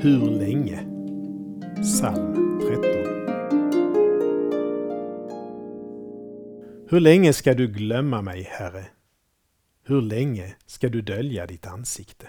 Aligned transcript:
Hur 0.00 0.30
länge? 0.30 0.86
Psalm 1.82 2.60
13. 2.60 2.82
Hur 6.90 7.00
länge 7.00 7.32
ska 7.32 7.54
du 7.54 7.68
glömma 7.68 8.22
mig, 8.22 8.42
Herre? 8.42 8.86
Hur 9.82 10.02
länge 10.02 10.56
ska 10.66 10.88
du 10.88 11.02
dölja 11.02 11.46
ditt 11.46 11.66
ansikte? 11.66 12.28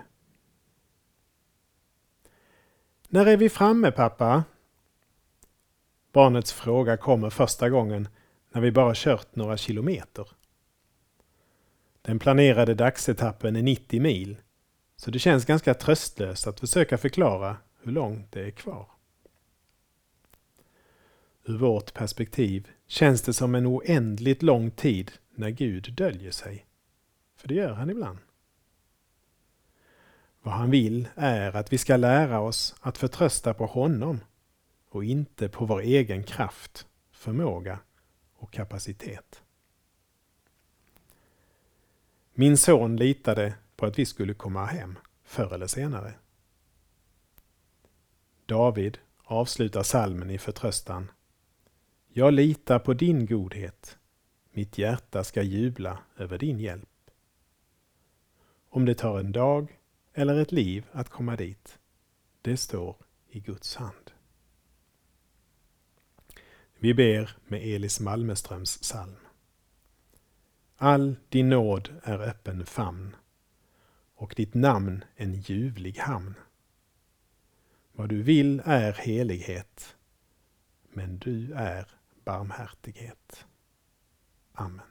När 3.07 3.25
är 3.25 3.37
vi 3.37 3.49
framme, 3.49 3.91
pappa? 3.91 4.43
Barnets 6.13 6.53
fråga 6.53 6.97
kommer 6.97 7.29
första 7.29 7.69
gången 7.69 8.07
när 8.53 8.61
vi 8.61 8.71
bara 8.71 8.93
kört 8.95 9.35
några 9.35 9.57
kilometer. 9.57 10.27
Den 12.01 12.19
planerade 12.19 12.73
dagsetappen 12.73 13.55
är 13.55 13.63
90 13.63 14.01
mil, 14.01 14.37
så 14.99 15.11
det 15.11 15.19
känns 15.19 15.45
ganska 15.45 15.73
tröstlöst 15.73 16.47
att 16.47 16.59
försöka 16.59 16.97
förklara 16.97 17.57
hur 17.81 17.91
långt 17.91 18.31
det 18.31 18.45
är 18.45 18.51
kvar. 18.51 18.85
Ur 21.43 21.57
vårt 21.57 21.93
perspektiv 21.93 22.69
känns 22.87 23.21
det 23.21 23.33
som 23.33 23.55
en 23.55 23.67
oändligt 23.67 24.43
lång 24.43 24.71
tid 24.71 25.11
när 25.35 25.49
Gud 25.49 25.93
döljer 25.93 26.31
sig. 26.31 26.65
För 27.35 27.47
det 27.47 27.53
gör 27.53 27.73
han 27.73 27.89
ibland. 27.89 28.17
Vad 30.41 30.53
han 30.53 30.71
vill 30.71 31.07
är 31.15 31.55
att 31.55 31.73
vi 31.73 31.77
ska 31.77 31.97
lära 31.97 32.39
oss 32.39 32.75
att 32.81 32.97
förtrösta 32.97 33.53
på 33.53 33.65
honom 33.65 34.19
och 34.89 35.03
inte 35.03 35.49
på 35.49 35.65
vår 35.65 35.81
egen 35.81 36.23
kraft, 36.23 36.87
förmåga 37.11 37.79
och 38.33 38.51
kapacitet. 38.51 39.43
Min 42.33 42.57
son 42.57 42.97
litade 42.97 43.53
på 43.79 43.85
att 43.85 43.99
vi 43.99 44.05
skulle 44.05 44.33
komma 44.33 44.65
hem 44.65 44.97
förr 45.23 45.53
eller 45.53 45.67
senare. 45.67 46.13
David 48.45 48.97
avslutar 49.23 49.83
salmen 49.83 50.29
i 50.29 50.37
förtröstan. 50.37 51.11
Jag 52.07 52.33
litar 52.33 52.79
på 52.79 52.93
din 52.93 53.25
godhet. 53.25 53.97
Mitt 54.51 54.77
hjärta 54.77 55.23
ska 55.23 55.41
jubla 55.41 55.99
över 56.17 56.37
din 56.37 56.59
hjälp. 56.59 56.89
Om 58.69 58.85
det 58.85 58.95
tar 58.95 59.19
en 59.19 59.31
dag 59.31 59.79
eller 60.13 60.41
ett 60.41 60.51
liv 60.51 60.85
att 60.91 61.09
komma 61.09 61.35
dit, 61.35 61.79
det 62.41 62.57
står 62.57 62.95
i 63.29 63.39
Guds 63.39 63.75
hand. 63.75 64.11
Vi 66.79 66.93
ber 66.93 67.37
med 67.47 67.61
Elis 67.63 67.99
Malmeströms 67.99 68.77
psalm. 68.77 69.19
All 70.77 71.15
din 71.29 71.49
nåd 71.49 71.89
är 72.03 72.19
öppen 72.19 72.65
famn 72.65 73.15
och 74.19 74.33
ditt 74.37 74.53
namn 74.53 75.03
en 75.15 75.33
ljuvlig 75.33 75.97
hamn. 75.97 76.33
Vad 77.91 78.09
du 78.09 78.23
vill 78.23 78.61
är 78.65 78.91
helighet, 78.93 79.95
men 80.89 81.19
du 81.19 81.53
är 81.53 81.87
barmhärtighet. 82.25 83.45
Amen. 84.53 84.85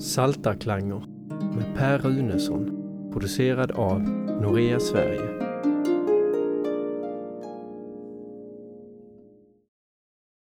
Saltarklanger 0.00 1.06
med 1.56 1.76
Per 1.76 1.98
Runesson 1.98 2.78
producerad 3.12 3.70
av 3.70 4.00
Norea 4.40 4.80
Sverige 4.80 5.47